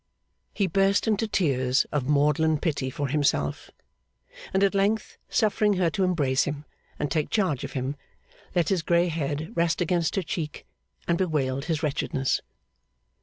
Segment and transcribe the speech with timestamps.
[0.55, 3.69] He burst into tears of maudlin pity for himself,
[4.51, 6.65] and at length suffering her to embrace him
[6.97, 7.95] and take charge of him,
[8.55, 10.65] let his grey head rest against her cheek,
[11.07, 12.41] and bewailed his wretchedness.